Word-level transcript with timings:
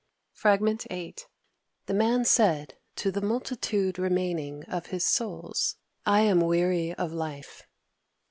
Fr. 0.33 0.49
VIII... 0.59 1.15
The 1.85 1.93
Man 1.93 2.25
said 2.25 2.73
to 2.95 3.11
the 3.11 3.21
multitude 3.21 3.99
remaining 3.99 4.63
of 4.63 4.87
his 4.87 5.05
Souls: 5.05 5.75
"I 6.07 6.21
am 6.21 6.41
weary 6.41 6.91
of 6.95 7.13
life." 7.13 7.67